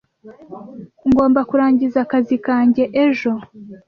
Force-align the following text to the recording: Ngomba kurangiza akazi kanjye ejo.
Ngomba 1.09 1.39
kurangiza 1.49 1.97
akazi 2.05 2.35
kanjye 2.45 2.83
ejo. 3.03 3.31